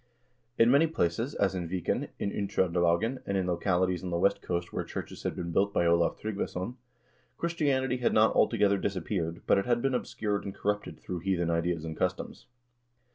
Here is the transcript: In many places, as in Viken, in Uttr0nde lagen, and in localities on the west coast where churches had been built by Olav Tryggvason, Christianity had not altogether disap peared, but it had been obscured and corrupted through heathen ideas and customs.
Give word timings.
In 0.57 0.71
many 0.71 0.87
places, 0.87 1.35
as 1.35 1.53
in 1.53 1.69
Viken, 1.69 2.09
in 2.17 2.31
Uttr0nde 2.31 2.81
lagen, 2.81 3.19
and 3.27 3.37
in 3.37 3.45
localities 3.45 4.03
on 4.03 4.09
the 4.09 4.17
west 4.17 4.41
coast 4.41 4.73
where 4.73 4.83
churches 4.83 5.21
had 5.21 5.35
been 5.35 5.51
built 5.51 5.71
by 5.75 5.85
Olav 5.85 6.17
Tryggvason, 6.19 6.73
Christianity 7.37 7.97
had 7.97 8.11
not 8.11 8.33
altogether 8.35 8.79
disap 8.79 9.05
peared, 9.05 9.41
but 9.45 9.59
it 9.59 9.67
had 9.67 9.79
been 9.79 9.93
obscured 9.93 10.43
and 10.43 10.55
corrupted 10.55 10.99
through 10.99 11.19
heathen 11.19 11.51
ideas 11.51 11.85
and 11.85 11.95
customs. 11.95 12.47